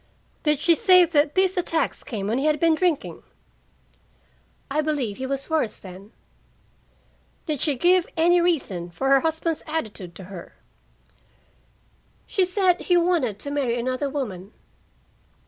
"Did 0.41 0.57
she 0.57 0.73
say 0.73 1.05
that 1.05 1.35
these 1.35 1.57
attacks 1.57 2.03
came 2.03 2.25
when 2.25 2.39
he 2.39 2.45
had 2.47 2.59
been 2.59 2.73
drinking?" 2.73 3.21
"I 4.71 4.81
believe 4.81 5.17
he 5.17 5.27
was 5.27 5.47
worse 5.47 5.77
then." 5.77 6.11
"Did 7.45 7.61
she 7.61 7.75
give 7.75 8.07
any 8.17 8.41
reason 8.41 8.89
for 8.89 9.09
her 9.09 9.19
husband's 9.19 9.61
attitude 9.67 10.15
to 10.15 10.23
her?" 10.23 10.55
"She 12.25 12.43
said 12.45 12.81
he 12.81 12.97
wanted 12.97 13.37
to 13.41 13.51
marry 13.51 13.77
another 13.77 14.09
woman." 14.09 14.53